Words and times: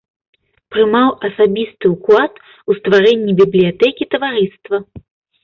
Прымаў 0.75 1.09
асабісты 1.29 1.85
ўклад 1.95 2.33
у 2.69 2.71
стварэнні 2.79 3.37
бібліятэкі 3.43 4.03
таварыства. 4.17 4.77